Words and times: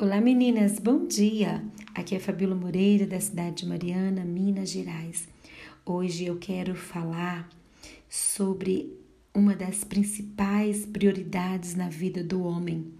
Olá 0.00 0.18
meninas, 0.18 0.78
bom 0.78 1.06
dia! 1.06 1.62
Aqui 1.94 2.14
é 2.14 2.18
Fabíola 2.18 2.54
Moreira 2.54 3.06
da 3.06 3.20
cidade 3.20 3.56
de 3.56 3.66
Mariana, 3.66 4.24
Minas 4.24 4.70
Gerais. 4.70 5.28
Hoje 5.84 6.24
eu 6.24 6.38
quero 6.38 6.74
falar 6.74 7.46
sobre 8.08 8.98
uma 9.34 9.54
das 9.54 9.84
principais 9.84 10.86
prioridades 10.86 11.74
na 11.74 11.90
vida 11.90 12.24
do 12.24 12.42
homem. 12.42 12.94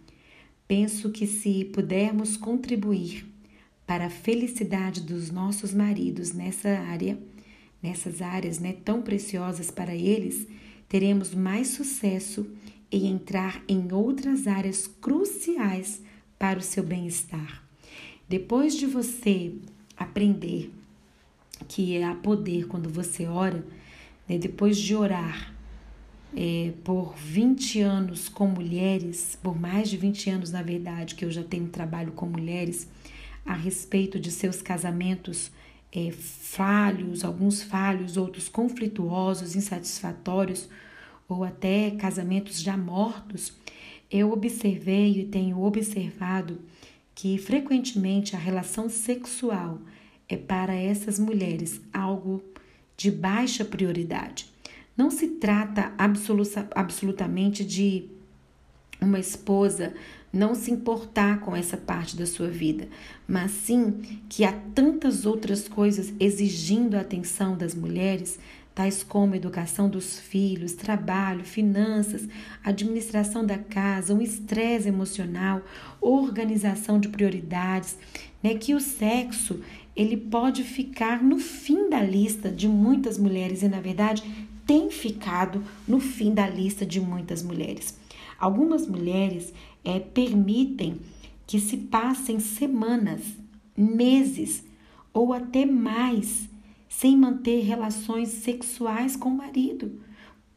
Penso 0.68 1.10
que 1.10 1.26
se 1.26 1.64
pudermos 1.64 2.36
contribuir 2.36 3.26
para 3.87 4.04
a 4.08 4.10
felicidade 4.10 5.01
dos 5.01 5.30
nossos 5.30 5.72
maridos 5.72 6.35
nessa 6.35 6.69
área, 6.69 7.19
nessas 7.82 8.21
áreas 8.21 8.58
né, 8.58 8.74
tão 8.85 9.01
preciosas 9.01 9.71
para 9.71 9.96
eles, 9.96 10.46
teremos 10.87 11.35
mais 11.35 11.69
sucesso 11.69 12.46
em 12.92 13.06
entrar 13.06 13.64
em 13.67 13.90
outras 13.90 14.46
áreas 14.46 14.87
cruciais 14.87 16.02
para 16.41 16.59
o 16.59 16.62
seu 16.62 16.82
bem-estar. 16.82 17.62
Depois 18.26 18.74
de 18.74 18.86
você 18.86 19.52
aprender 19.94 20.72
que 21.68 21.94
é 21.98 22.02
a 22.02 22.14
poder 22.14 22.66
quando 22.66 22.88
você 22.88 23.26
ora, 23.26 23.62
né, 24.26 24.38
depois 24.38 24.78
de 24.78 24.96
orar 24.96 25.54
é, 26.34 26.72
por 26.82 27.14
20 27.14 27.82
anos 27.82 28.30
com 28.30 28.46
mulheres, 28.46 29.38
por 29.42 29.60
mais 29.60 29.90
de 29.90 29.98
20 29.98 30.30
anos 30.30 30.50
na 30.50 30.62
verdade, 30.62 31.14
que 31.14 31.26
eu 31.26 31.30
já 31.30 31.45
tenho 31.45 31.68
trabalho 31.68 32.12
com 32.12 32.24
mulheres, 32.24 32.88
a 33.45 33.52
respeito 33.52 34.18
de 34.18 34.30
seus 34.30 34.62
casamentos 34.62 35.50
é, 35.92 36.10
falhos, 36.10 37.22
alguns 37.22 37.62
falhos, 37.62 38.16
outros 38.16 38.48
conflituosos, 38.48 39.54
insatisfatórios, 39.54 40.70
ou 41.28 41.45
até 41.45 41.90
casamentos 41.90 42.62
já 42.62 42.78
mortos, 42.78 43.52
eu 44.10 44.32
observei 44.32 45.20
e 45.20 45.24
tenho 45.24 45.62
observado 45.62 46.60
que 47.14 47.38
frequentemente 47.38 48.34
a 48.34 48.38
relação 48.38 48.88
sexual 48.88 49.79
é 50.29 50.37
para 50.37 50.74
essas 50.74 51.18
mulheres 51.18 51.80
algo 51.93 52.43
de 52.96 53.10
baixa 53.10 53.65
prioridade. 53.65 54.51
Não 54.96 55.10
se 55.10 55.29
trata 55.29 55.93
absoluta, 55.96 56.68
absolutamente 56.74 57.65
de 57.65 58.04
uma 59.01 59.18
esposa 59.18 59.95
não 60.32 60.54
se 60.54 60.71
importar 60.71 61.40
com 61.40 61.56
essa 61.56 61.77
parte 61.77 62.16
da 62.16 62.24
sua 62.24 62.49
vida, 62.49 62.88
mas 63.27 63.51
sim 63.51 64.21
que 64.29 64.45
há 64.45 64.53
tantas 64.75 65.27
outras 65.27 65.67
coisas 65.69 66.12
exigindo 66.21 66.97
a 66.97 67.01
atenção 67.01 67.56
das 67.56 67.75
mulheres 67.75 68.39
tais 68.81 69.03
como 69.03 69.34
educação 69.34 69.91
dos 69.91 70.19
filhos, 70.19 70.73
trabalho, 70.73 71.45
finanças, 71.45 72.27
administração 72.64 73.45
da 73.45 73.59
casa, 73.59 74.14
um 74.14 74.22
estresse 74.22 74.89
emocional, 74.89 75.61
organização 76.00 76.98
de 76.98 77.11
prioridades, 77.11 77.98
né, 78.42 78.55
que 78.55 78.75
o 78.75 78.81
sexo 78.81 79.61
ele 79.95 80.17
pode 80.17 80.64
ficar 80.64 81.22
no 81.22 81.39
fim 81.39 81.91
da 81.91 82.03
lista 82.03 82.48
de 82.48 82.67
muitas 82.67 83.19
mulheres 83.19 83.62
e 83.62 83.69
na 83.69 83.83
verdade 83.83 84.22
tem 84.67 84.91
ficado 84.91 85.62
no 85.87 86.00
fim 86.00 86.33
da 86.33 86.48
lista 86.48 86.87
de 86.87 87.03
muitas 87.03 87.42
mulheres. 87.42 87.98
Algumas 88.39 88.87
mulheres 88.87 89.53
é, 89.84 90.00
permitem 90.00 90.98
que 91.47 91.61
se 91.61 91.77
passem 91.77 92.41
semanas, 92.41 93.20
meses 93.77 94.65
ou 95.12 95.34
até 95.34 95.67
mais 95.67 96.48
sem 96.91 97.17
manter 97.17 97.61
relações 97.61 98.29
sexuais 98.29 99.15
com 99.15 99.29
o 99.29 99.37
marido, 99.37 100.03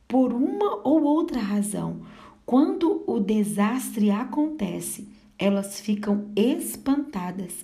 por 0.07 0.33
uma 0.33 0.81
ou 0.83 1.03
outra 1.03 1.39
razão. 1.39 2.01
Quando 2.43 3.03
o 3.07 3.19
desastre 3.19 4.09
acontece, 4.09 5.07
elas 5.37 5.79
ficam 5.79 6.31
espantadas. 6.35 7.63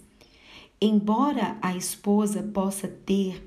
Embora 0.79 1.57
a 1.61 1.75
esposa 1.75 2.43
possa 2.43 2.87
ter 2.87 3.43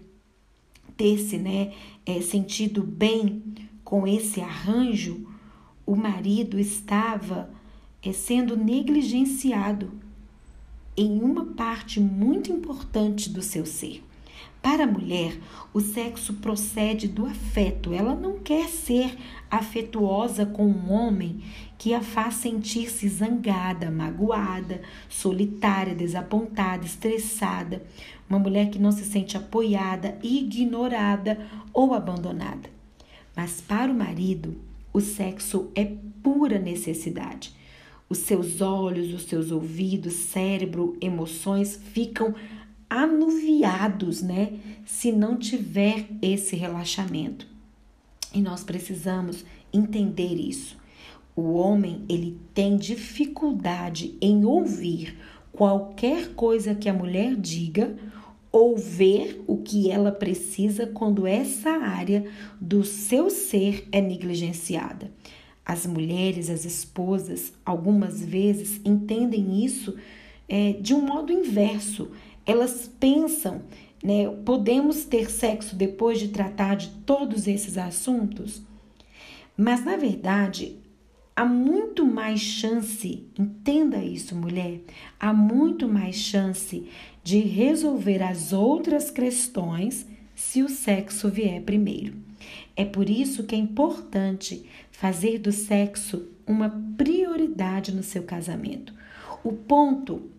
ter-se 0.96 1.38
né, 1.38 1.72
é, 2.04 2.20
sentido 2.20 2.82
bem 2.82 3.42
com 3.82 4.06
esse 4.06 4.40
arranjo, 4.40 5.26
o 5.86 5.96
marido 5.96 6.58
estava 6.58 7.48
é, 8.02 8.12
sendo 8.12 8.56
negligenciado 8.56 9.90
em 10.96 11.22
uma 11.22 11.46
parte 11.46 11.98
muito 11.98 12.52
importante 12.52 13.30
do 13.30 13.40
seu 13.40 13.64
ser. 13.64 14.02
Para 14.62 14.84
a 14.84 14.86
mulher, 14.86 15.36
o 15.74 15.80
sexo 15.80 16.34
procede 16.34 17.08
do 17.08 17.26
afeto. 17.26 17.92
Ela 17.92 18.14
não 18.14 18.38
quer 18.38 18.68
ser 18.68 19.18
afetuosa 19.50 20.46
com 20.46 20.64
um 20.64 20.92
homem 20.92 21.42
que 21.76 21.92
a 21.92 22.00
faz 22.00 22.34
sentir-se 22.34 23.08
zangada, 23.08 23.90
magoada, 23.90 24.80
solitária, 25.08 25.96
desapontada, 25.96 26.86
estressada. 26.86 27.82
Uma 28.30 28.38
mulher 28.38 28.70
que 28.70 28.78
não 28.78 28.92
se 28.92 29.04
sente 29.04 29.36
apoiada, 29.36 30.16
ignorada 30.22 31.44
ou 31.72 31.92
abandonada. 31.92 32.70
Mas 33.34 33.60
para 33.60 33.90
o 33.90 33.94
marido, 33.94 34.56
o 34.92 35.00
sexo 35.00 35.72
é 35.74 35.90
pura 36.22 36.60
necessidade. 36.60 37.52
Os 38.08 38.18
seus 38.18 38.60
olhos, 38.60 39.12
os 39.12 39.24
seus 39.24 39.50
ouvidos, 39.50 40.12
cérebro, 40.12 40.96
emoções 41.00 41.80
ficam 41.92 42.34
anuviados, 42.92 44.20
né? 44.20 44.52
Se 44.84 45.10
não 45.10 45.38
tiver 45.38 46.06
esse 46.20 46.54
relaxamento. 46.54 47.46
E 48.34 48.42
nós 48.42 48.62
precisamos 48.62 49.46
entender 49.72 50.34
isso. 50.34 50.76
O 51.34 51.54
homem, 51.54 52.04
ele 52.06 52.38
tem 52.52 52.76
dificuldade 52.76 54.14
em 54.20 54.44
ouvir 54.44 55.18
qualquer 55.50 56.34
coisa 56.34 56.74
que 56.74 56.88
a 56.88 56.92
mulher 56.92 57.34
diga 57.34 57.96
ou 58.50 58.76
ver 58.76 59.42
o 59.46 59.56
que 59.56 59.90
ela 59.90 60.12
precisa 60.12 60.86
quando 60.86 61.26
essa 61.26 61.70
área 61.70 62.26
do 62.60 62.84
seu 62.84 63.30
ser 63.30 63.88
é 63.90 64.02
negligenciada. 64.02 65.10
As 65.64 65.86
mulheres, 65.86 66.50
as 66.50 66.66
esposas, 66.66 67.54
algumas 67.64 68.22
vezes 68.22 68.78
entendem 68.84 69.64
isso 69.64 69.96
é, 70.46 70.74
de 70.74 70.92
um 70.92 71.00
modo 71.00 71.32
inverso 71.32 72.10
elas 72.46 72.90
pensam, 73.00 73.62
né, 74.02 74.28
podemos 74.44 75.04
ter 75.04 75.30
sexo 75.30 75.76
depois 75.76 76.18
de 76.18 76.28
tratar 76.28 76.76
de 76.76 76.88
todos 77.06 77.46
esses 77.46 77.78
assuntos? 77.78 78.62
Mas 79.56 79.84
na 79.84 79.96
verdade, 79.96 80.76
há 81.36 81.44
muito 81.44 82.04
mais 82.04 82.40
chance, 82.40 83.26
entenda 83.38 83.98
isso, 83.98 84.34
mulher, 84.34 84.80
há 85.18 85.32
muito 85.32 85.88
mais 85.88 86.16
chance 86.16 86.88
de 87.22 87.38
resolver 87.38 88.22
as 88.22 88.52
outras 88.52 89.10
questões 89.10 90.06
se 90.34 90.62
o 90.62 90.68
sexo 90.68 91.28
vier 91.28 91.62
primeiro. 91.62 92.14
É 92.76 92.84
por 92.84 93.08
isso 93.08 93.44
que 93.44 93.54
é 93.54 93.58
importante 93.58 94.66
fazer 94.90 95.38
do 95.38 95.52
sexo 95.52 96.28
uma 96.46 96.70
prioridade 96.96 97.94
no 97.94 98.02
seu 98.02 98.22
casamento. 98.22 98.94
O 99.44 99.52
ponto 99.52 100.30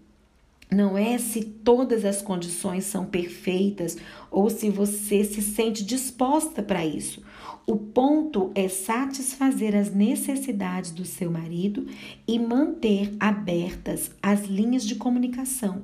não 0.74 0.98
é 0.98 1.18
se 1.18 1.42
todas 1.44 2.04
as 2.06 2.22
condições 2.22 2.86
são 2.86 3.06
perfeitas 3.06 3.98
ou 4.32 4.50
se 4.50 4.70
você 4.70 5.24
se 5.24 5.42
sente 5.42 5.84
disposta 5.84 6.64
para 6.64 6.86
isso. 6.86 7.22
O 7.66 7.78
ponto 7.78 8.52
é 8.56 8.68
satisfazer 8.68 9.76
as 9.76 9.94
necessidades 9.94 10.92
do 10.92 11.06
seu 11.06 11.32
marido 11.32 11.88
e 12.28 12.38
manter 12.38 13.16
abertas 13.20 14.12
as 14.22 14.46
linhas 14.46 14.84
de 14.84 14.96
comunicação. 14.96 15.84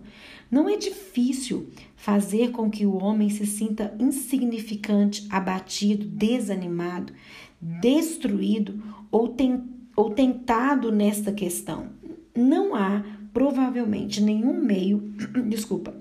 Não 0.52 0.68
é 0.68 0.76
difícil 0.76 1.70
fazer 1.96 2.52
com 2.52 2.70
que 2.70 2.86
o 2.86 2.98
homem 2.98 3.30
se 3.30 3.46
sinta 3.46 3.96
insignificante, 4.00 5.26
abatido, 5.30 6.06
desanimado, 6.06 7.14
destruído 7.62 8.82
ou, 9.12 9.30
ten 9.30 9.64
ou 9.96 10.10
tentado 10.10 10.92
nesta 10.92 11.32
questão. 11.32 11.88
Não 12.36 12.76
há 12.76 13.04
provavelmente 13.34 14.22
nenhum 14.22 14.62
meio, 14.62 15.14
desculpa, 15.48 15.94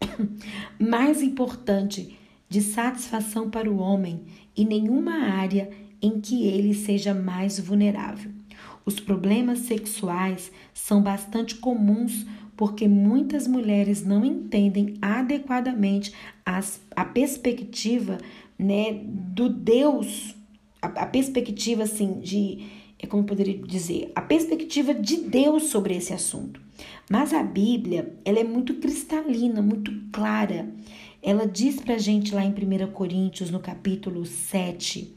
mais 0.78 1.22
importante 1.22 2.18
de 2.48 2.60
satisfação 2.60 3.48
para 3.48 3.70
o 3.70 3.78
homem 3.78 4.22
e 4.56 4.64
nenhuma 4.64 5.14
área 5.14 5.70
em 6.00 6.20
que 6.20 6.46
ele 6.46 6.74
seja 6.74 7.14
mais 7.14 7.58
vulnerável. 7.58 8.30
Os 8.84 8.98
problemas 8.98 9.60
sexuais 9.60 10.50
são 10.74 11.00
bastante 11.00 11.54
comuns 11.54 12.26
porque 12.56 12.86
muitas 12.86 13.46
mulheres 13.46 14.04
não 14.04 14.24
entendem 14.24 14.94
adequadamente 15.00 16.12
as, 16.44 16.80
a 16.94 17.04
perspectiva 17.04 18.18
né, 18.58 19.00
do 19.04 19.48
Deus, 19.48 20.34
a, 20.80 20.86
a 20.86 21.06
perspectiva 21.06 21.84
assim 21.84 22.20
de 22.20 22.81
é 23.02 23.06
como 23.06 23.24
poderia 23.24 23.58
dizer, 23.58 24.12
a 24.14 24.22
perspectiva 24.22 24.94
de 24.94 25.16
Deus 25.16 25.64
sobre 25.64 25.96
esse 25.96 26.12
assunto. 26.12 26.60
Mas 27.10 27.34
a 27.34 27.42
Bíblia, 27.42 28.14
ela 28.24 28.38
é 28.38 28.44
muito 28.44 28.74
cristalina, 28.74 29.60
muito 29.60 29.92
clara. 30.12 30.72
Ela 31.20 31.46
diz 31.46 31.80
pra 31.80 31.98
gente 31.98 32.32
lá 32.32 32.44
em 32.44 32.50
1 32.50 32.92
Coríntios, 32.92 33.50
no 33.50 33.58
capítulo 33.58 34.24
7, 34.24 35.14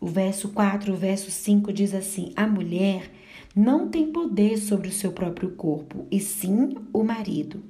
o 0.00 0.06
verso 0.06 0.48
4, 0.48 0.92
o 0.92 0.96
verso 0.96 1.30
5 1.30 1.72
diz 1.72 1.94
assim: 1.94 2.32
A 2.34 2.46
mulher 2.46 3.10
não 3.54 3.88
tem 3.88 4.10
poder 4.10 4.58
sobre 4.58 4.88
o 4.88 4.92
seu 4.92 5.12
próprio 5.12 5.50
corpo, 5.50 6.06
e 6.10 6.18
sim 6.18 6.74
o 6.92 7.02
marido. 7.04 7.62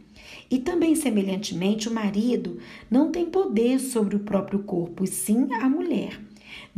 E 0.51 0.59
também, 0.59 0.95
semelhantemente, 0.95 1.89
o 1.89 1.95
marido 1.95 2.59
não 2.91 3.11
tem 3.11 3.27
poder 3.27 3.79
sobre 3.81 4.17
o 4.17 4.21
próprio 4.21 4.61
corpo, 4.61 5.05
e 5.05 5.09
sim 5.09 5.49
a 5.53 5.69
mulher. 5.69 6.21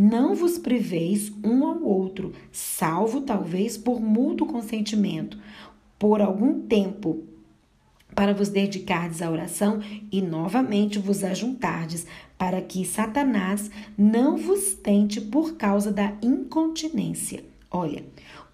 Não 0.01 0.33
vos 0.33 0.59
priveis 0.59 1.33
um 1.45 1.67
ao 1.67 1.83
outro, 1.83 2.33
salvo 2.53 3.23
talvez 3.23 3.77
por 3.77 4.01
mútuo 4.01 4.47
consentimento, 4.47 5.37
por 5.99 6.23
algum 6.23 6.61
tempo, 6.61 7.25
para 8.15 8.33
vos 8.33 8.49
dedicardes 8.49 9.21
à 9.21 9.29
oração 9.29 9.81
e 10.13 10.23
novamente 10.23 11.01
vos 11.01 11.25
ajuntardes, 11.25 12.07
para 12.39 12.63
que 12.63 12.85
Satanás 12.85 13.73
não 13.99 14.37
vos 14.37 14.73
tente 14.75 15.21
por 15.21 15.57
causa 15.57 15.91
da 15.91 16.17
incontinência. 16.23 17.43
Olha, 17.69 18.05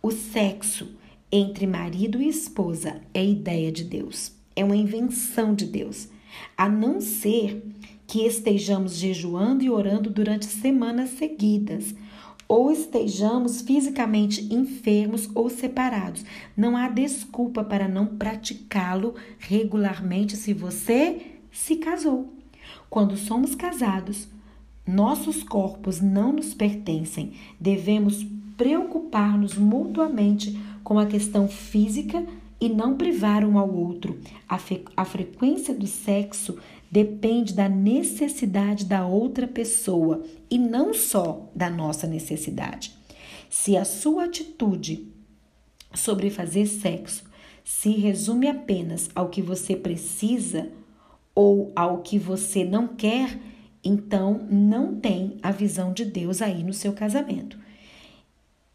o 0.00 0.10
sexo 0.10 0.96
entre 1.30 1.66
marido 1.66 2.22
e 2.22 2.28
esposa 2.28 3.02
é 3.12 3.22
ideia 3.22 3.70
de 3.70 3.84
Deus, 3.84 4.32
é 4.56 4.64
uma 4.64 4.76
invenção 4.76 5.54
de 5.54 5.66
Deus, 5.66 6.08
a 6.56 6.68
não 6.68 7.00
ser 7.00 7.62
que 8.06 8.26
estejamos 8.26 8.96
jejuando 8.96 9.64
e 9.64 9.70
orando 9.70 10.10
durante 10.10 10.46
semanas 10.46 11.10
seguidas, 11.10 11.94
ou 12.46 12.70
estejamos 12.70 13.62
fisicamente 13.62 14.54
enfermos 14.54 15.28
ou 15.34 15.48
separados. 15.48 16.24
Não 16.56 16.76
há 16.76 16.88
desculpa 16.88 17.64
para 17.64 17.88
não 17.88 18.06
praticá-lo 18.06 19.14
regularmente 19.38 20.36
se 20.36 20.52
você 20.52 21.22
se 21.50 21.76
casou. 21.76 22.32
Quando 22.90 23.16
somos 23.16 23.54
casados, 23.54 24.28
nossos 24.86 25.42
corpos 25.42 26.00
não 26.00 26.32
nos 26.32 26.52
pertencem. 26.52 27.32
Devemos 27.58 28.24
preocupar-nos 28.56 29.56
mutuamente 29.56 30.58
com 30.82 30.98
a 30.98 31.06
questão 31.06 31.48
física 31.48 32.24
e 32.60 32.68
não 32.68 32.96
privar 32.96 33.44
um 33.44 33.58
ao 33.58 33.72
outro. 33.74 34.18
A, 34.48 34.58
a 34.96 35.04
frequência 35.04 35.74
do 35.74 35.86
sexo 35.86 36.58
depende 36.90 37.52
da 37.52 37.68
necessidade 37.68 38.84
da 38.84 39.06
outra 39.06 39.48
pessoa 39.48 40.22
e 40.50 40.58
não 40.58 40.94
só 40.94 41.50
da 41.54 41.68
nossa 41.68 42.06
necessidade. 42.06 42.94
Se 43.50 43.76
a 43.76 43.84
sua 43.84 44.24
atitude 44.24 45.08
sobre 45.92 46.30
fazer 46.30 46.66
sexo 46.66 47.24
se 47.64 47.90
resume 47.90 48.46
apenas 48.46 49.10
ao 49.14 49.28
que 49.28 49.42
você 49.42 49.74
precisa 49.74 50.70
ou 51.34 51.72
ao 51.74 52.02
que 52.02 52.18
você 52.18 52.64
não 52.64 52.86
quer, 52.86 53.38
então 53.82 54.46
não 54.48 54.94
tem 54.94 55.36
a 55.42 55.50
visão 55.50 55.92
de 55.92 56.04
Deus 56.04 56.40
aí 56.40 56.62
no 56.62 56.72
seu 56.72 56.92
casamento. 56.92 57.58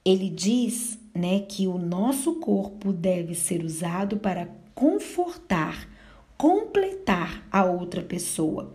Ele 0.04 0.30
diz, 0.30 0.99
né, 1.14 1.40
que 1.42 1.68
o 1.68 1.78
nosso 1.78 2.36
corpo 2.36 2.92
deve 2.94 3.36
ser 3.36 3.64
usado 3.64 4.18
para 4.18 4.48
confortar 4.74 5.88
completar 6.40 7.46
a 7.52 7.66
outra 7.66 8.02
pessoa. 8.02 8.74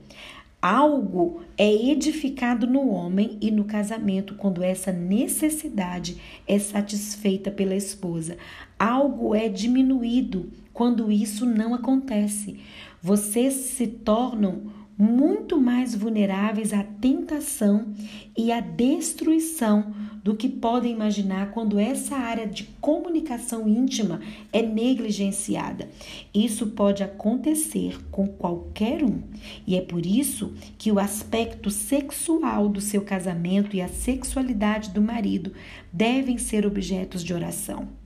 Algo 0.60 1.40
é 1.56 1.72
edificado 1.72 2.66
no 2.66 2.90
homem 2.90 3.38
e 3.40 3.50
no 3.50 3.64
casamento 3.64 4.34
quando 4.34 4.62
essa 4.62 4.92
necessidade 4.92 6.18
é 6.46 6.58
satisfeita 6.58 7.50
pela 7.50 7.74
esposa. 7.74 8.36
Algo 8.78 9.34
é 9.34 9.48
diminuído 9.48 10.52
quando 10.74 11.10
isso 11.10 11.46
não 11.46 11.74
acontece. 11.74 12.60
Vocês 13.00 13.54
se 13.54 13.86
tornam 13.86 14.73
muito 14.96 15.60
mais 15.60 15.94
vulneráveis 15.94 16.72
à 16.72 16.82
tentação 16.82 17.92
e 18.36 18.52
à 18.52 18.60
destruição 18.60 19.92
do 20.22 20.34
que 20.34 20.48
podem 20.48 20.92
imaginar 20.92 21.50
quando 21.50 21.78
essa 21.78 22.16
área 22.16 22.46
de 22.46 22.64
comunicação 22.80 23.68
íntima 23.68 24.20
é 24.52 24.62
negligenciada. 24.62 25.88
Isso 26.32 26.68
pode 26.68 27.02
acontecer 27.02 27.98
com 28.10 28.26
qualquer 28.26 29.04
um, 29.04 29.20
e 29.66 29.76
é 29.76 29.82
por 29.82 30.06
isso 30.06 30.54
que 30.78 30.90
o 30.90 30.98
aspecto 30.98 31.70
sexual 31.70 32.68
do 32.68 32.80
seu 32.80 33.02
casamento 33.02 33.76
e 33.76 33.82
a 33.82 33.88
sexualidade 33.88 34.90
do 34.90 35.02
marido 35.02 35.52
devem 35.92 36.38
ser 36.38 36.66
objetos 36.66 37.22
de 37.22 37.34
oração. 37.34 38.03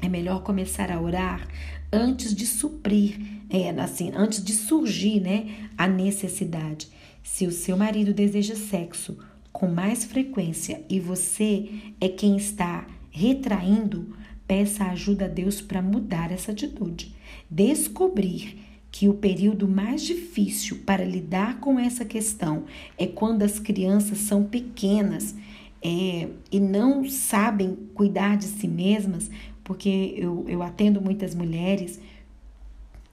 É 0.00 0.08
melhor 0.08 0.42
começar 0.42 0.90
a 0.90 1.00
orar 1.00 1.46
antes 1.92 2.34
de 2.34 2.46
suprir, 2.46 3.18
é, 3.48 3.70
assim, 3.80 4.10
antes 4.14 4.42
de 4.42 4.52
surgir, 4.52 5.20
né, 5.20 5.68
a 5.78 5.86
necessidade. 5.86 6.88
Se 7.22 7.46
o 7.46 7.52
seu 7.52 7.76
marido 7.76 8.12
deseja 8.12 8.54
sexo 8.54 9.16
com 9.52 9.68
mais 9.68 10.04
frequência 10.04 10.84
e 10.90 10.98
você 10.98 11.68
é 12.00 12.08
quem 12.08 12.36
está 12.36 12.86
retraindo, 13.10 14.14
peça 14.46 14.84
ajuda 14.84 15.26
a 15.26 15.28
Deus 15.28 15.60
para 15.60 15.80
mudar 15.80 16.32
essa 16.32 16.52
atitude. 16.52 17.14
Descobrir 17.48 18.58
que 18.90 19.08
o 19.08 19.14
período 19.14 19.66
mais 19.66 20.02
difícil 20.02 20.78
para 20.84 21.04
lidar 21.04 21.60
com 21.60 21.78
essa 21.78 22.04
questão 22.04 22.64
é 22.98 23.06
quando 23.06 23.42
as 23.42 23.58
crianças 23.58 24.18
são 24.18 24.44
pequenas 24.44 25.34
é, 25.82 26.28
e 26.50 26.60
não 26.60 27.08
sabem 27.08 27.76
cuidar 27.94 28.36
de 28.36 28.46
si 28.46 28.66
mesmas, 28.66 29.30
porque 29.64 30.14
eu, 30.16 30.44
eu 30.46 30.62
atendo 30.62 31.00
muitas 31.00 31.34
mulheres 31.34 32.00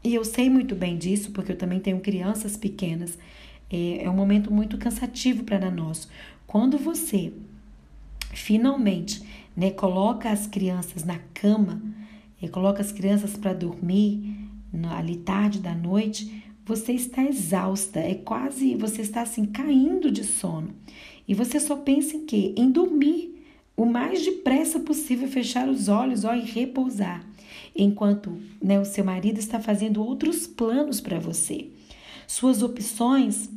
e 0.03 0.13
eu 0.13 0.23
sei 0.25 0.49
muito 0.49 0.75
bem 0.75 0.97
disso, 0.97 1.31
porque 1.31 1.53
eu 1.53 1.57
também 1.57 1.79
tenho 1.79 1.99
crianças 1.99 2.57
pequenas. 2.57 3.17
É, 3.71 4.03
é 4.03 4.09
um 4.09 4.15
momento 4.15 4.51
muito 4.53 4.77
cansativo 4.77 5.43
para 5.43 5.71
nós. 5.71 6.07
Quando 6.45 6.77
você 6.77 7.31
finalmente 8.33 9.23
né, 9.55 9.71
coloca 9.71 10.29
as 10.29 10.47
crianças 10.47 11.03
na 11.03 11.19
cama, 11.33 11.81
e 12.41 12.47
coloca 12.47 12.81
as 12.81 12.91
crianças 12.91 13.37
para 13.37 13.53
dormir 13.53 14.49
ali 14.89 15.17
tarde 15.17 15.59
da 15.59 15.75
noite, 15.75 16.43
você 16.65 16.93
está 16.93 17.23
exausta, 17.23 17.99
é 17.99 18.15
quase 18.15 18.75
você 18.75 19.01
está 19.01 19.21
assim 19.21 19.45
caindo 19.45 20.09
de 20.09 20.23
sono. 20.23 20.69
E 21.27 21.35
você 21.35 21.59
só 21.59 21.75
pensa 21.75 22.15
em 22.15 22.25
quê? 22.25 22.53
Em 22.57 22.71
dormir 22.71 23.30
o 23.75 23.85
mais 23.85 24.23
depressa 24.23 24.79
possível, 24.79 25.27
fechar 25.27 25.67
os 25.67 25.87
olhos 25.87 26.23
ó, 26.23 26.33
e 26.33 26.41
repousar, 26.41 27.25
enquanto 27.75 28.37
né, 28.61 28.79
o 28.79 28.85
seu 28.85 29.03
marido 29.03 29.39
está 29.39 29.59
fazendo 29.59 30.03
outros 30.03 30.45
planos 30.45 31.01
para 31.01 31.19
você. 31.19 31.69
Suas 32.27 32.61
opções 32.61 33.49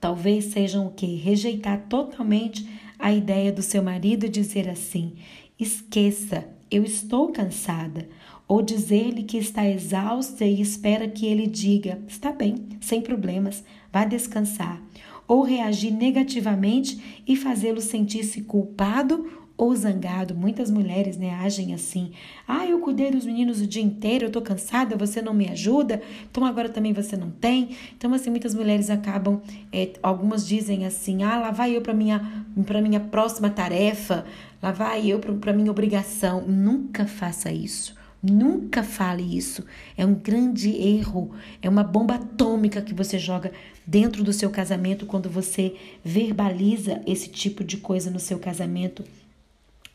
talvez 0.00 0.46
sejam 0.46 0.86
o 0.86 0.90
que? 0.90 1.16
Rejeitar 1.16 1.86
totalmente 1.88 2.68
a 2.98 3.12
ideia 3.12 3.52
do 3.52 3.62
seu 3.62 3.82
marido 3.82 4.26
e 4.26 4.28
dizer 4.28 4.68
assim: 4.68 5.14
esqueça, 5.58 6.46
eu 6.70 6.84
estou 6.84 7.28
cansada. 7.28 8.08
Ou 8.46 8.60
dizer-lhe 8.60 9.22
que 9.22 9.38
está 9.38 9.66
exausta 9.66 10.44
e 10.44 10.60
espera 10.60 11.08
que 11.08 11.24
ele 11.24 11.46
diga: 11.46 11.98
está 12.06 12.32
bem, 12.32 12.56
sem 12.80 13.00
problemas, 13.00 13.64
vá 13.90 14.04
descansar 14.04 14.82
ou 15.26 15.42
reagir 15.42 15.90
negativamente 15.90 17.22
e 17.26 17.36
fazê-lo 17.36 17.80
sentir-se 17.80 18.42
culpado 18.42 19.44
ou 19.56 19.74
zangado. 19.74 20.34
Muitas 20.34 20.70
mulheres 20.70 21.16
né, 21.16 21.34
agem 21.34 21.74
assim. 21.74 22.12
Ah, 22.46 22.66
eu 22.66 22.80
cuidei 22.80 23.10
dos 23.10 23.24
meninos 23.24 23.60
o 23.60 23.66
dia 23.66 23.82
inteiro, 23.82 24.26
eu 24.26 24.32
tô 24.32 24.42
cansada, 24.42 24.96
você 24.96 25.22
não 25.22 25.32
me 25.32 25.48
ajuda, 25.48 26.02
então 26.30 26.44
agora 26.44 26.68
também 26.68 26.92
você 26.92 27.16
não 27.16 27.30
tem. 27.30 27.76
Então, 27.96 28.12
assim, 28.12 28.30
muitas 28.30 28.54
mulheres 28.54 28.90
acabam, 28.90 29.40
é, 29.72 29.92
algumas 30.02 30.46
dizem 30.46 30.84
assim, 30.84 31.22
ah, 31.22 31.38
lá 31.38 31.50
vai 31.50 31.76
eu 31.76 31.80
para 31.80 31.94
minha, 31.94 32.44
pra 32.66 32.80
minha 32.80 33.00
próxima 33.00 33.48
tarefa, 33.48 34.24
lá 34.62 34.72
vai 34.72 35.06
eu 35.06 35.20
para 35.20 35.52
minha 35.52 35.70
obrigação. 35.70 36.42
Nunca 36.46 37.06
faça 37.06 37.52
isso. 37.52 37.94
Nunca 38.26 38.82
fale 38.82 39.36
isso. 39.36 39.62
É 39.98 40.06
um 40.06 40.14
grande 40.14 40.70
erro. 40.70 41.32
É 41.60 41.68
uma 41.68 41.84
bomba 41.84 42.14
atômica 42.14 42.80
que 42.80 42.94
você 42.94 43.18
joga 43.18 43.52
dentro 43.86 44.24
do 44.24 44.32
seu 44.32 44.48
casamento 44.48 45.04
quando 45.04 45.28
você 45.28 45.76
verbaliza 46.02 47.02
esse 47.06 47.28
tipo 47.28 47.62
de 47.62 47.76
coisa 47.76 48.10
no 48.10 48.18
seu 48.18 48.38
casamento. 48.38 49.04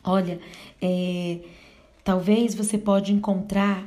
Olha, 0.04 0.38
é, 0.80 1.40
talvez 2.04 2.54
você 2.54 2.78
pode 2.78 3.12
encontrar 3.12 3.84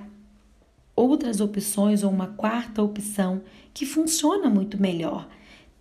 outras 0.94 1.40
opções 1.40 2.04
ou 2.04 2.12
uma 2.12 2.28
quarta 2.28 2.84
opção 2.84 3.44
que 3.74 3.86
funciona 3.86 4.50
muito 4.50 4.80
melhor. 4.80 5.26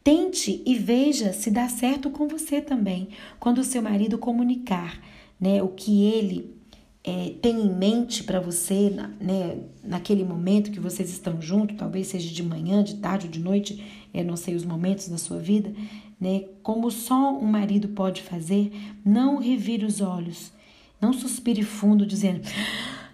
Tente 0.04 0.62
e 0.64 0.76
veja 0.76 1.32
se 1.32 1.50
dá 1.50 1.68
certo 1.68 2.10
com 2.10 2.28
você 2.28 2.60
também. 2.60 3.08
Quando 3.40 3.58
o 3.58 3.64
seu 3.64 3.82
marido 3.82 4.18
comunicar 4.18 5.02
né, 5.40 5.60
o 5.60 5.68
que 5.68 6.04
ele 6.04 6.61
é, 7.04 7.34
tem 7.42 7.60
em 7.60 7.74
mente 7.74 8.22
para 8.22 8.40
você 8.40 8.90
né, 9.20 9.58
naquele 9.82 10.24
momento 10.24 10.70
que 10.70 10.78
vocês 10.78 11.10
estão 11.10 11.40
juntos, 11.42 11.76
talvez 11.76 12.06
seja 12.06 12.32
de 12.32 12.42
manhã, 12.42 12.82
de 12.82 12.96
tarde 12.96 13.26
ou 13.26 13.32
de 13.32 13.40
noite, 13.40 13.82
é, 14.14 14.22
não 14.22 14.36
sei 14.36 14.54
os 14.54 14.64
momentos 14.64 15.08
da 15.08 15.18
sua 15.18 15.38
vida, 15.38 15.72
né, 16.20 16.44
como 16.62 16.90
só 16.90 17.36
um 17.36 17.46
marido 17.46 17.88
pode 17.88 18.22
fazer, 18.22 18.72
não 19.04 19.38
revire 19.38 19.84
os 19.84 20.00
olhos, 20.00 20.52
não 21.00 21.12
suspire 21.12 21.64
fundo 21.64 22.06
dizendo, 22.06 22.42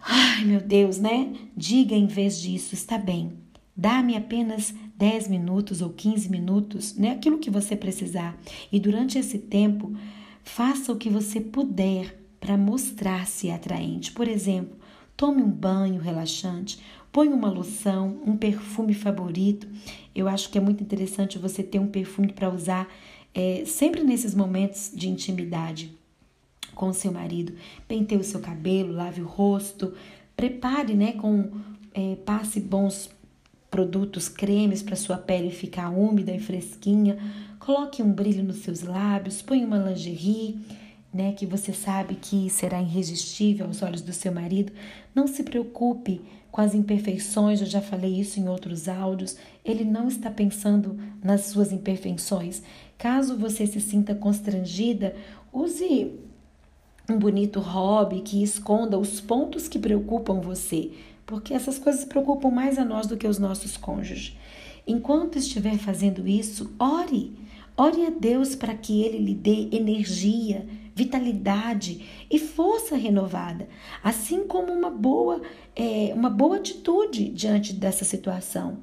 ai 0.02 0.44
meu 0.44 0.60
Deus, 0.60 0.98
né? 0.98 1.32
Diga 1.56 1.94
em 1.94 2.06
vez 2.06 2.38
disso, 2.38 2.74
está 2.74 2.98
bem, 2.98 3.32
dá-me 3.74 4.14
apenas 4.14 4.74
10 4.98 5.28
minutos 5.28 5.80
ou 5.80 5.88
15 5.88 6.30
minutos, 6.30 6.94
né, 6.96 7.12
aquilo 7.12 7.38
que 7.38 7.48
você 7.48 7.74
precisar, 7.74 8.38
e 8.70 8.78
durante 8.78 9.18
esse 9.18 9.38
tempo, 9.38 9.96
faça 10.42 10.92
o 10.92 10.96
que 10.96 11.08
você 11.08 11.40
puder 11.40 12.17
para 12.40 12.56
mostrar-se 12.56 13.50
atraente. 13.50 14.12
Por 14.12 14.28
exemplo, 14.28 14.76
tome 15.16 15.42
um 15.42 15.50
banho 15.50 16.00
relaxante, 16.00 16.78
põe 17.12 17.28
uma 17.28 17.50
loção, 17.50 18.20
um 18.24 18.36
perfume 18.36 18.94
favorito. 18.94 19.66
Eu 20.14 20.28
acho 20.28 20.50
que 20.50 20.58
é 20.58 20.60
muito 20.60 20.82
interessante 20.82 21.38
você 21.38 21.62
ter 21.62 21.78
um 21.78 21.88
perfume 21.88 22.32
para 22.32 22.48
usar 22.48 22.88
é, 23.34 23.64
sempre 23.66 24.02
nesses 24.02 24.34
momentos 24.34 24.90
de 24.94 25.08
intimidade 25.08 25.92
com 26.74 26.92
seu 26.92 27.12
marido. 27.12 27.54
Penteie 27.86 28.20
o 28.20 28.24
seu 28.24 28.40
cabelo, 28.40 28.92
lave 28.92 29.20
o 29.20 29.26
rosto, 29.26 29.94
prepare, 30.36 30.94
né, 30.94 31.12
com 31.12 31.50
é, 31.92 32.16
passe 32.24 32.60
bons 32.60 33.10
produtos, 33.70 34.28
cremes 34.28 34.82
para 34.82 34.96
sua 34.96 35.18
pele 35.18 35.50
ficar 35.50 35.90
úmida 35.90 36.32
e 36.32 36.38
fresquinha. 36.38 37.18
Coloque 37.58 38.02
um 38.02 38.12
brilho 38.12 38.44
nos 38.44 38.58
seus 38.58 38.82
lábios, 38.82 39.42
põe 39.42 39.64
uma 39.64 39.78
lingerie, 39.78 40.58
né, 41.12 41.32
que 41.32 41.46
você 41.46 41.72
sabe 41.72 42.14
que 42.14 42.50
será 42.50 42.80
irresistível 42.80 43.66
aos 43.66 43.82
olhos 43.82 44.02
do 44.02 44.12
seu 44.12 44.32
marido. 44.32 44.72
Não 45.14 45.26
se 45.26 45.42
preocupe 45.42 46.20
com 46.50 46.60
as 46.60 46.74
imperfeições, 46.74 47.60
eu 47.60 47.66
já 47.66 47.80
falei 47.80 48.20
isso 48.20 48.40
em 48.40 48.48
outros 48.48 48.88
áudios. 48.88 49.36
Ele 49.64 49.84
não 49.84 50.08
está 50.08 50.30
pensando 50.30 50.98
nas 51.22 51.42
suas 51.42 51.72
imperfeições. 51.72 52.62
Caso 52.96 53.36
você 53.36 53.66
se 53.66 53.80
sinta 53.80 54.14
constrangida, 54.14 55.14
use 55.52 56.12
um 57.08 57.18
bonito 57.18 57.60
hobby 57.60 58.20
que 58.20 58.42
esconda 58.42 58.98
os 58.98 59.20
pontos 59.20 59.66
que 59.66 59.78
preocupam 59.78 60.40
você, 60.40 60.90
porque 61.24 61.54
essas 61.54 61.78
coisas 61.78 62.04
preocupam 62.04 62.50
mais 62.50 62.78
a 62.78 62.84
nós 62.84 63.06
do 63.06 63.16
que 63.16 63.26
os 63.26 63.38
nossos 63.38 63.76
cônjuges. 63.76 64.36
Enquanto 64.86 65.38
estiver 65.38 65.78
fazendo 65.78 66.26
isso, 66.26 66.74
ore. 66.78 67.32
Ore 67.76 68.06
a 68.06 68.10
Deus 68.10 68.56
para 68.56 68.74
que 68.74 69.02
Ele 69.02 69.18
lhe 69.18 69.34
dê 69.34 69.68
energia, 69.70 70.66
vitalidade 70.98 72.04
e 72.28 72.40
força 72.40 72.96
renovada, 72.96 73.68
assim 74.02 74.48
como 74.48 74.72
uma 74.72 74.90
boa, 74.90 75.40
é, 75.76 76.12
uma 76.12 76.28
boa 76.28 76.56
atitude 76.56 77.28
diante 77.28 77.72
dessa 77.72 78.04
situação. 78.04 78.78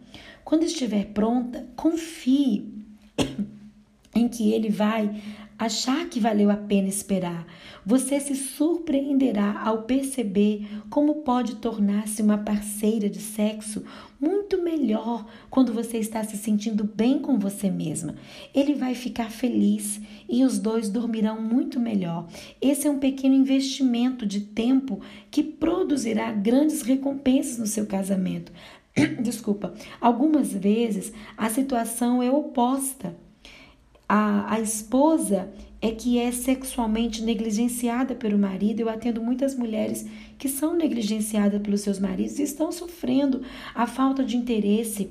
Quando 0.46 0.64
estiver 0.64 1.08
pronta, 1.08 1.68
confie 1.76 2.74
em 4.16 4.30
que 4.30 4.54
Ele 4.54 4.70
vai 4.70 5.22
achar 5.58 6.10
que 6.10 6.20
valeu 6.20 6.50
a 6.52 6.58
pena 6.58 6.88
esperar. 6.88 7.48
Você 7.86 8.20
se 8.20 8.36
surpreenderá 8.36 9.62
ao 9.64 9.84
perceber 9.84 10.68
como 10.90 11.16
pode 11.16 11.56
tornar-se 11.56 12.22
uma 12.22 12.38
parceira 12.38 13.10
de 13.10 13.20
sexo 13.20 13.84
muito 14.20 14.62
melhor 14.62 15.26
quando 15.50 15.74
você 15.74 15.98
está 15.98 16.24
se 16.24 16.38
sentindo 16.38 16.84
bem 16.84 17.20
com 17.20 17.40
você 17.40 17.70
mesma. 17.70 18.16
Ele 18.54 18.74
vai 18.74 18.96
ficar 18.96 19.32
feliz 19.32 20.02
e 20.28 20.44
os 20.44 20.60
dois 20.60 20.90
dormirão 20.90 21.42
muito 21.42 21.80
melhor. 21.80 22.28
Esse 22.62 22.88
é 22.88 22.92
um 22.92 23.00
pequeno 23.00 23.36
investimento 23.36 24.26
de 24.26 24.42
tempo 24.42 25.00
que 25.32 25.44
produzirá 25.44 26.32
grandes 26.32 26.82
recompensas 26.82 27.58
no 27.58 27.68
seu 27.68 27.86
casamento. 27.86 28.52
Desculpa, 29.22 29.74
algumas 30.02 30.54
vezes 30.54 31.14
a 31.38 31.50
situação 31.50 32.22
é 32.22 32.30
oposta 32.30 33.16
a, 34.08 34.54
a 34.54 34.60
esposa 34.60 35.52
é 35.82 35.92
que 35.92 36.18
é 36.20 36.32
sexualmente 36.32 37.22
negligenciada 37.22 38.16
pelo 38.16 38.38
marido. 38.38 38.80
Eu 38.80 38.90
atendo 38.90 39.22
muitas 39.22 39.56
mulheres 39.56 40.06
que 40.38 40.50
são 40.50 40.76
negligenciadas 40.76 41.62
pelos 41.62 41.82
seus 41.82 42.00
maridos 42.00 42.40
e 42.40 42.44
estão 42.44 42.72
sofrendo 42.72 43.42
a 43.74 43.86
falta 43.86 44.24
de 44.24 44.38
interesse 44.38 45.10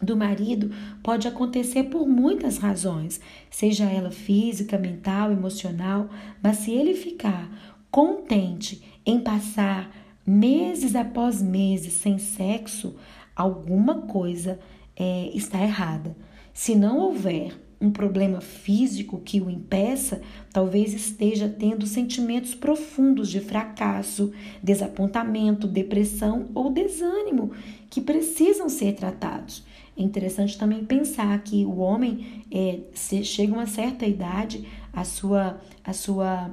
do 0.00 0.16
marido 0.16 0.70
pode 1.02 1.28
acontecer 1.28 1.84
por 1.84 2.08
muitas 2.08 2.56
razões, 2.56 3.20
seja 3.50 3.84
ela 3.84 4.10
física, 4.10 4.78
mental, 4.78 5.30
emocional, 5.30 6.08
mas 6.42 6.58
se 6.58 6.70
ele 6.70 6.94
ficar 6.94 7.50
contente 7.90 8.82
em 9.04 9.20
passar 9.20 9.94
meses 10.26 10.94
após 10.94 11.42
meses 11.42 11.92
sem 11.94 12.18
sexo, 12.18 12.96
alguma 13.36 14.02
coisa 14.02 14.58
é, 14.96 15.30
está 15.34 15.60
errada. 15.60 16.16
Se 16.54 16.74
não 16.74 16.98
houver 16.98 17.52
um 17.80 17.90
problema 17.90 18.40
físico 18.40 19.20
que 19.24 19.40
o 19.40 19.48
impeça, 19.48 20.20
talvez 20.52 20.92
esteja 20.92 21.48
tendo 21.48 21.86
sentimentos 21.86 22.54
profundos 22.54 23.30
de 23.30 23.40
fracasso, 23.40 24.32
desapontamento, 24.62 25.66
depressão 25.66 26.48
ou 26.54 26.70
desânimo 26.70 27.52
que 27.88 28.00
precisam 28.00 28.68
ser 28.68 28.94
tratados. 28.94 29.64
É 29.96 30.02
interessante 30.02 30.58
também 30.58 30.84
pensar 30.84 31.42
que 31.42 31.64
o 31.64 31.78
homem 31.78 32.44
é, 32.50 32.80
chega 32.94 33.52
a 33.52 33.56
uma 33.56 33.66
certa 33.66 34.06
idade, 34.06 34.66
a 34.92 35.04
sua, 35.04 35.60
a 35.82 35.92
sua 35.92 36.50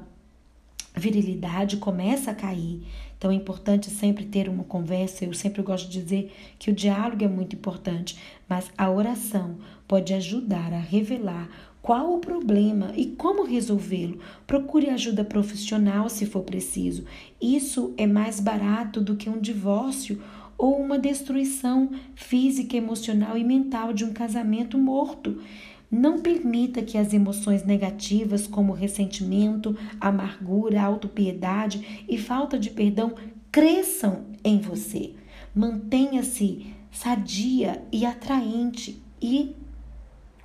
virilidade 0.96 1.78
começa 1.78 2.32
a 2.32 2.36
cair. 2.36 2.84
Então 3.18 3.32
é 3.32 3.34
importante 3.34 3.90
sempre 3.90 4.26
ter 4.26 4.48
uma 4.48 4.64
conversa. 4.64 5.26
Eu 5.26 5.34
sempre 5.34 5.62
gosto 5.62 5.90
de 5.90 6.02
dizer 6.02 6.32
que 6.60 6.70
o 6.70 6.74
diálogo 6.74 7.24
é 7.24 7.28
muito 7.28 7.56
importante, 7.56 8.18
mas 8.48 8.72
a 8.78 8.90
oração 8.90 9.58
pode 9.88 10.14
ajudar 10.14 10.74
a 10.74 10.80
revelar 10.80 11.50
qual 11.82 12.16
o 12.16 12.20
problema 12.20 12.92
e 12.98 13.06
como 13.06 13.46
resolvê-lo. 13.46 14.20
Procure 14.46 14.90
ajuda 14.90 15.24
profissional 15.24 16.10
se 16.10 16.26
for 16.26 16.42
preciso. 16.42 17.06
Isso 17.42 17.94
é 17.98 18.06
mais 18.06 18.40
barato 18.40 19.00
do 19.00 19.16
que 19.16 19.30
um 19.30 19.40
divórcio 19.40 20.22
ou 20.58 20.76
uma 20.82 21.00
destruição 21.00 21.92
física, 22.16 22.76
emocional 22.76 23.38
e 23.38 23.44
mental 23.44 23.94
de 23.94 24.04
um 24.04 24.12
casamento 24.12 24.78
morto. 24.78 25.42
Não 25.90 26.20
permita 26.20 26.82
que 26.82 26.98
as 26.98 27.14
emoções 27.14 27.64
negativas, 27.64 28.46
como 28.46 28.74
ressentimento, 28.74 29.78
amargura, 30.02 30.82
autopiedade 30.82 32.04
e 32.10 32.18
falta 32.18 32.60
de 32.60 32.72
perdão, 32.72 33.14
cresçam 33.50 34.26
em 34.44 34.60
você. 34.60 35.14
Mantenha-se 35.56 36.66
sadia 36.92 37.82
e 37.92 38.06
atraente 38.06 39.02
e 39.22 39.56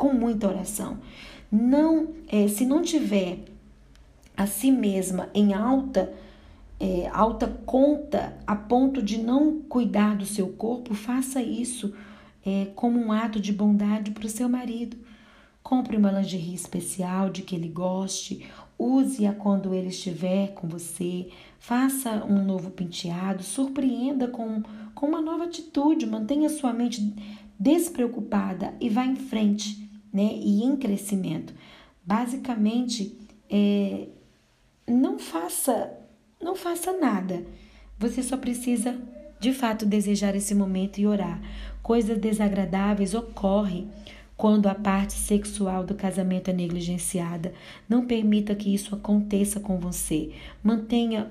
com 0.03 0.13
muita 0.13 0.49
oração. 0.49 0.99
Não, 1.49 2.09
é, 2.27 2.49
se 2.49 2.67
não 2.67 2.83
tiver 2.83 3.39
a 4.37 4.49
si 4.49 4.69
mesma 4.73 5.29
em 5.33 5.55
alta 5.55 6.13
é, 6.81 7.09
alta 7.13 7.47
conta 7.65 8.37
a 8.45 8.57
ponto 8.57 9.01
de 9.01 9.19
não 9.19 9.61
cuidar 9.61 10.17
do 10.17 10.27
seu 10.27 10.49
corpo, 10.49 10.93
faça 10.93 11.41
isso 11.41 11.95
é, 12.45 12.67
como 12.75 12.99
um 12.99 13.13
ato 13.13 13.39
de 13.39 13.53
bondade 13.53 14.11
para 14.11 14.27
o 14.27 14.29
seu 14.29 14.49
marido. 14.49 14.97
Compre 15.63 15.97
uma 15.97 16.11
lingerie 16.11 16.57
especial 16.57 17.31
de 17.31 17.43
que 17.43 17.55
ele 17.55 17.69
goste, 17.69 18.45
use-a 18.77 19.33
quando 19.33 19.73
ele 19.73 19.91
estiver 19.91 20.49
com 20.49 20.67
você, 20.67 21.29
faça 21.61 22.25
um 22.25 22.45
novo 22.45 22.73
penteado, 22.73 23.45
surpreenda 23.45 24.27
com, 24.27 24.65
com 24.97 25.07
uma 25.07 25.21
nova 25.21 25.45
atitude, 25.45 26.05
mantenha 26.07 26.49
sua 26.49 26.73
mente 26.73 27.15
despreocupada 27.57 28.75
e 28.81 28.89
vá 28.89 29.07
em 29.07 29.15
frente, 29.15 29.92
né? 30.13 30.33
E 30.35 30.63
em 30.63 30.77
crescimento. 30.77 31.55
Basicamente, 32.05 33.17
é, 33.49 34.09
não 34.87 35.19
faça, 35.19 35.93
não 36.41 36.55
faça 36.55 36.93
nada. 36.99 37.45
Você 37.99 38.23
só 38.23 38.37
precisa 38.37 39.01
de 39.41 39.53
fato 39.53 39.87
desejar 39.87 40.35
esse 40.37 40.55
momento 40.55 40.99
e 40.99 41.07
orar. 41.07 41.41
Coisas 41.83 42.19
desagradáveis 42.19 43.15
ocorrem 43.15 43.89
quando 44.37 44.67
a 44.67 44.75
parte 44.75 45.13
sexual 45.13 45.85
do 45.85 45.95
casamento 45.95 46.49
é 46.49 46.53
negligenciada. 46.53 47.53
Não 47.89 48.07
permita 48.07 48.55
que 48.55 48.75
isso 48.75 48.95
aconteça 48.95 49.61
com 49.61 49.79
você. 49.79 50.33
Mantenha 50.63 51.31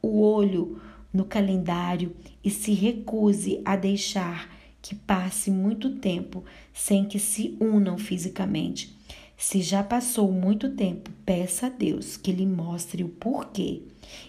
o 0.00 0.20
olho 0.20 0.80
no 1.12 1.24
calendário 1.24 2.14
e 2.44 2.50
se 2.50 2.72
recuse 2.72 3.60
a 3.64 3.76
deixar 3.76 4.53
que 4.84 4.94
passe 4.94 5.50
muito 5.50 5.96
tempo 5.96 6.44
sem 6.70 7.06
que 7.06 7.18
se 7.18 7.56
unam 7.58 7.96
fisicamente. 7.96 8.94
Se 9.34 9.62
já 9.62 9.82
passou 9.82 10.30
muito 10.30 10.72
tempo, 10.72 11.10
peça 11.24 11.68
a 11.68 11.70
Deus 11.70 12.18
que 12.18 12.30
lhe 12.30 12.44
mostre 12.44 13.02
o 13.02 13.08
porquê 13.08 13.80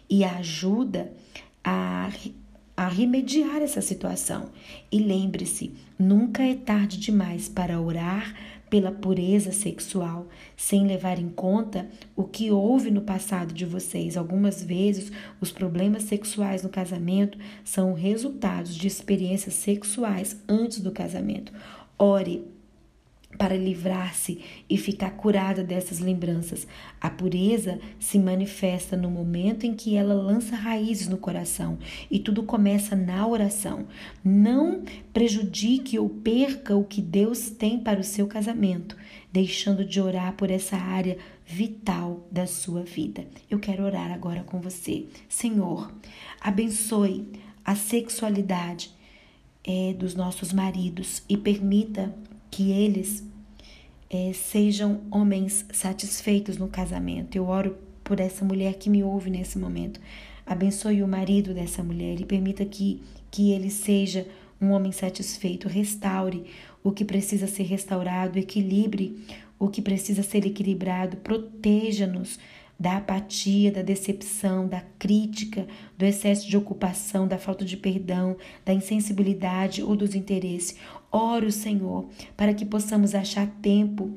e 0.10 0.24
ajuda 0.24 1.12
a 1.62 2.10
a 2.78 2.90
remediar 2.90 3.62
essa 3.62 3.82
situação. 3.82 4.50
E 4.92 5.00
lembre-se, 5.00 5.74
nunca 5.98 6.44
é 6.44 6.56
tarde 6.56 7.00
demais 7.00 7.48
para 7.48 7.80
orar 7.80 8.36
pela 8.76 8.92
pureza 8.92 9.54
sexual, 9.54 10.28
sem 10.58 10.86
levar 10.86 11.18
em 11.18 11.30
conta 11.30 11.88
o 12.14 12.26
que 12.26 12.52
houve 12.52 12.92
no 12.92 13.00
passado 13.00 13.54
de 13.54 13.64
vocês. 13.64 14.18
Algumas 14.18 14.62
vezes, 14.62 15.14
os 15.40 15.50
problemas 15.50 16.04
sexuais 16.04 16.62
no 16.62 16.68
casamento 16.68 17.38
são 17.64 17.94
resultados 17.94 18.76
de 18.76 18.86
experiências 18.86 19.54
sexuais 19.54 20.44
antes 20.46 20.82
do 20.82 20.92
casamento. 20.92 21.54
Ore 21.98 22.46
para 23.38 23.56
livrar-se 23.56 24.42
e 24.70 24.78
ficar 24.78 25.12
curada 25.12 25.64
dessas 25.64 26.00
lembranças. 26.00 26.68
A 27.00 27.10
pureza 27.10 27.80
se 28.00 28.18
manifesta 28.18 28.98
no 28.98 29.10
momento 29.10 29.66
em 29.66 29.74
que 29.74 29.96
ela 29.96 30.14
lança 30.14 30.56
raízes 30.56 31.08
no 31.08 31.18
coração 31.18 31.78
e 32.10 32.20
tudo 32.20 32.44
começa 32.44 32.96
na 32.96 33.28
oração. 33.28 33.86
Não 34.24 34.84
prejudique 35.14 36.00
ou 36.00 36.10
perca 36.10 36.76
o 36.76 36.84
que 36.84 37.02
Deus 37.02 37.50
tem 37.50 37.80
para 37.80 38.00
o 38.00 38.04
seu 38.04 38.28
casamento, 38.28 38.98
deixando 39.32 39.86
de 39.86 40.02
orar 40.02 40.34
por 40.34 40.50
essa 40.50 40.78
área 40.78 41.18
vital 41.46 42.28
da 42.32 42.48
sua 42.48 42.82
vida. 42.82 43.26
Eu 43.50 43.60
quero 43.60 43.84
orar 43.84 44.12
agora 44.12 44.44
com 44.44 44.60
você. 44.60 45.06
Senhor, 45.30 45.92
abençoe 46.42 47.28
a 47.64 47.76
sexualidade 47.76 48.92
é, 49.64 49.94
dos 49.94 50.16
nossos 50.16 50.54
maridos 50.54 51.24
e 51.28 51.36
permita 51.36 52.14
que 52.56 52.72
eles 52.72 53.22
é, 54.10 54.32
sejam 54.32 55.02
homens 55.12 55.66
satisfeitos 55.74 56.56
no 56.56 56.70
casamento. 56.70 57.36
Eu 57.36 57.48
oro 57.48 57.78
por 58.02 58.22
essa 58.22 58.46
mulher 58.46 58.76
que 58.76 58.90
me 58.90 59.04
ouve 59.04 59.30
nesse 59.30 59.60
momento. 59.60 60.00
Abençoe 60.46 61.04
o 61.04 61.08
marido 61.08 61.54
dessa 61.54 61.84
mulher 61.84 62.18
e 62.22 62.24
permita 62.24 62.64
que, 62.64 63.04
que 63.30 63.52
ele 63.52 63.70
seja 63.70 64.26
um 64.62 64.70
homem 64.70 64.94
satisfeito. 64.94 65.68
Restaure 65.68 66.46
o 66.82 66.94
que 66.94 67.04
precisa 67.04 67.46
ser 67.46 67.64
restaurado, 67.64 68.40
equilibre 68.40 69.20
o 69.60 69.68
que 69.68 69.82
precisa 69.82 70.24
ser 70.24 70.46
equilibrado, 70.46 71.18
proteja-nos 71.18 72.40
da 72.80 72.98
apatia, 72.98 73.72
da 73.72 73.82
decepção, 73.82 74.68
da 74.68 74.82
crítica, 75.00 75.66
do 75.98 76.06
excesso 76.06 76.48
de 76.48 76.58
ocupação, 76.58 77.28
da 77.28 77.38
falta 77.38 77.64
de 77.64 77.78
perdão, 77.78 78.36
da 78.66 78.74
insensibilidade 78.74 79.82
ou 79.82 79.96
dos 79.96 80.14
interesses. 80.14 80.78
Oro, 81.12 81.52
Senhor, 81.52 82.10
para 82.36 82.54
que 82.54 82.66
possamos 82.66 83.16
achar 83.16 83.48
tempo 83.62 84.12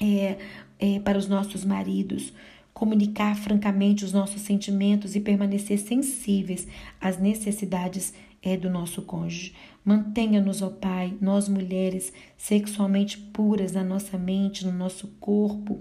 é, 0.00 0.38
é, 0.78 1.00
para 1.00 1.18
os 1.18 1.26
nossos 1.26 1.64
maridos, 1.64 2.32
comunicar 2.72 3.34
francamente 3.34 4.04
os 4.04 4.12
nossos 4.12 4.42
sentimentos 4.42 5.16
e 5.16 5.20
permanecer 5.20 5.78
sensíveis 5.78 6.68
às 7.00 7.18
necessidades 7.18 8.12
é, 8.42 8.56
do 8.56 8.70
nosso 8.70 9.02
cônjuge. 9.02 9.54
Mantenha-nos, 9.84 10.62
ó 10.62 10.68
Pai, 10.68 11.14
nós 11.20 11.48
mulheres, 11.48 12.12
sexualmente 12.36 13.16
puras 13.18 13.72
na 13.72 13.82
nossa 13.82 14.18
mente, 14.18 14.64
no 14.64 14.72
nosso 14.72 15.08
corpo 15.18 15.80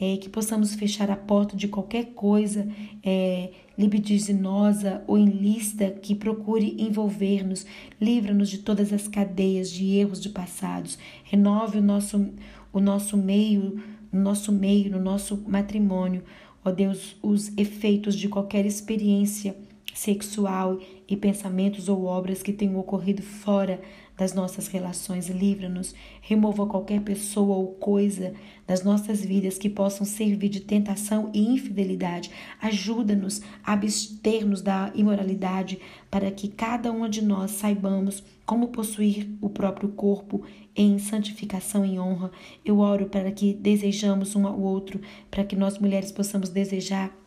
é, 0.00 0.16
que 0.16 0.28
possamos 0.28 0.74
fechar 0.74 1.10
a 1.10 1.16
porta 1.16 1.56
de 1.56 1.68
qualquer 1.68 2.06
coisa 2.14 2.66
é, 3.02 3.50
libidinosa 3.78 5.02
ou 5.06 5.16
ilícita 5.18 5.90
que 5.90 6.14
procure 6.14 6.76
envolver-nos. 6.78 7.64
Livra-nos 8.00 8.50
de 8.50 8.58
todas 8.58 8.92
as 8.92 9.06
cadeias 9.06 9.70
de 9.70 9.96
erros 9.96 10.20
de 10.20 10.28
passados. 10.28 10.98
Renove 11.24 11.78
o 11.78 11.82
nosso, 11.82 12.28
o 12.72 12.80
nosso 12.80 13.16
meio, 13.16 13.82
no 14.12 14.20
nosso 14.20 14.52
meio, 14.52 14.90
no 14.90 15.00
nosso 15.00 15.42
matrimônio. 15.46 16.22
Ó 16.64 16.70
Deus, 16.70 17.16
os 17.22 17.56
efeitos 17.56 18.16
de 18.16 18.28
qualquer 18.28 18.66
experiência 18.66 19.56
sexual 19.94 20.80
e 21.08 21.16
pensamentos 21.16 21.88
ou 21.88 22.04
obras 22.04 22.42
que 22.42 22.52
tenham 22.52 22.78
ocorrido 22.78 23.22
fora 23.22 23.80
das 24.16 24.32
nossas 24.32 24.68
relações, 24.68 25.28
livra-nos, 25.28 25.94
remova 26.20 26.66
qualquer 26.66 27.00
pessoa 27.00 27.56
ou 27.56 27.68
coisa 27.74 28.32
das 28.66 28.82
nossas 28.82 29.24
vidas 29.24 29.58
que 29.58 29.68
possam 29.68 30.06
servir 30.06 30.48
de 30.48 30.60
tentação 30.60 31.30
e 31.34 31.40
infidelidade. 31.40 32.30
Ajuda-nos 32.60 33.42
a 33.64 33.72
abster-nos 33.72 34.62
da 34.62 34.90
imoralidade, 34.94 35.78
para 36.10 36.30
que 36.30 36.48
cada 36.48 36.92
uma 36.92 37.08
de 37.08 37.22
nós 37.22 37.50
saibamos 37.52 38.22
como 38.46 38.68
possuir 38.68 39.28
o 39.40 39.48
próprio 39.48 39.88
corpo 39.90 40.42
em 40.76 40.98
santificação 40.98 41.84
e 41.84 41.98
honra. 41.98 42.30
Eu 42.64 42.78
oro 42.78 43.06
para 43.06 43.30
que 43.32 43.52
desejamos 43.52 44.36
um 44.36 44.46
ao 44.46 44.60
outro, 44.60 45.00
para 45.30 45.44
que 45.44 45.56
nós 45.56 45.78
mulheres 45.78 46.12
possamos 46.12 46.50
desejar 46.50 47.23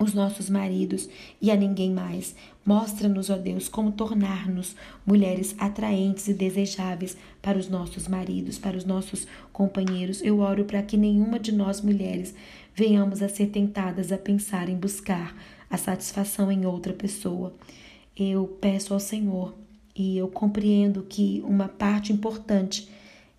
os 0.00 0.14
nossos 0.14 0.48
maridos 0.48 1.08
e 1.40 1.50
a 1.50 1.56
ninguém 1.56 1.92
mais. 1.92 2.34
Mostra-nos, 2.64 3.28
ó 3.28 3.36
Deus, 3.36 3.68
como 3.68 3.92
tornar-nos 3.92 4.74
mulheres 5.06 5.54
atraentes 5.58 6.26
e 6.26 6.34
desejáveis 6.34 7.16
para 7.42 7.58
os 7.58 7.68
nossos 7.68 8.08
maridos, 8.08 8.58
para 8.58 8.76
os 8.76 8.84
nossos 8.84 9.26
companheiros. 9.52 10.22
Eu 10.22 10.40
oro 10.40 10.64
para 10.64 10.82
que 10.82 10.96
nenhuma 10.96 11.38
de 11.38 11.52
nós 11.52 11.82
mulheres 11.82 12.34
venhamos 12.74 13.22
a 13.22 13.28
ser 13.28 13.48
tentadas 13.48 14.10
a 14.10 14.16
pensar 14.16 14.70
em 14.70 14.76
buscar 14.76 15.36
a 15.68 15.76
satisfação 15.76 16.50
em 16.50 16.64
outra 16.64 16.94
pessoa. 16.94 17.52
Eu 18.16 18.46
peço 18.60 18.94
ao 18.94 19.00
Senhor 19.00 19.54
e 19.94 20.16
eu 20.16 20.28
compreendo 20.28 21.02
que 21.02 21.42
uma 21.44 21.68
parte 21.68 22.12
importante 22.12 22.88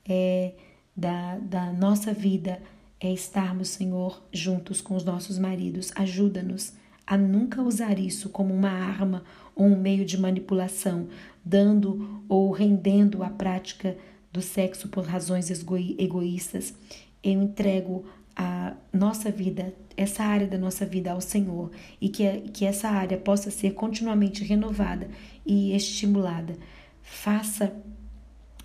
é, 0.07 0.51
da, 0.95 1.37
da 1.37 1.73
nossa 1.73 2.13
vida 2.13 2.61
é 3.01 3.11
estarmos, 3.11 3.69
Senhor, 3.69 4.21
juntos 4.31 4.79
com 4.79 4.95
os 4.95 5.03
nossos 5.03 5.39
maridos. 5.39 5.91
Ajuda-nos 5.95 6.73
a 7.05 7.17
nunca 7.17 7.59
usar 7.63 7.97
isso 7.97 8.29
como 8.29 8.53
uma 8.53 8.69
arma 8.69 9.23
ou 9.55 9.65
um 9.65 9.75
meio 9.75 10.05
de 10.05 10.19
manipulação, 10.19 11.07
dando 11.43 12.23
ou 12.29 12.51
rendendo 12.51 13.23
a 13.23 13.29
prática 13.29 13.97
do 14.31 14.39
sexo 14.39 14.87
por 14.87 15.03
razões 15.03 15.49
egoístas. 15.49 16.75
Eu 17.23 17.41
entrego 17.41 18.05
a 18.35 18.75
nossa 18.93 19.31
vida, 19.31 19.73
essa 19.97 20.23
área 20.23 20.47
da 20.47 20.57
nossa 20.57 20.85
vida 20.85 21.11
ao 21.11 21.19
Senhor 21.19 21.71
e 21.99 22.07
que, 22.07 22.41
que 22.53 22.65
essa 22.65 22.87
área 22.87 23.17
possa 23.17 23.49
ser 23.49 23.73
continuamente 23.73 24.43
renovada 24.43 25.09
e 25.43 25.75
estimulada. 25.75 26.55
Faça, 27.01 27.73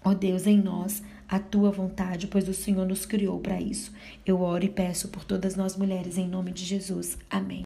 ó 0.04 0.12
Deus, 0.12 0.46
em 0.46 0.60
nós 0.60 1.02
a 1.28 1.38
tua 1.38 1.70
vontade, 1.70 2.26
pois 2.26 2.48
o 2.48 2.54
Senhor 2.54 2.86
nos 2.86 3.06
criou 3.06 3.40
para 3.40 3.60
isso. 3.60 3.92
Eu 4.24 4.40
oro 4.40 4.64
e 4.64 4.68
peço 4.68 5.08
por 5.08 5.24
todas 5.24 5.56
nós 5.56 5.76
mulheres, 5.76 6.18
em 6.18 6.28
nome 6.28 6.52
de 6.52 6.64
Jesus. 6.64 7.18
Amém. 7.30 7.64